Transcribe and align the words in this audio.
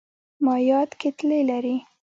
مایعات 0.45 0.91
کتلې 1.01 1.41
لري. 1.49 1.75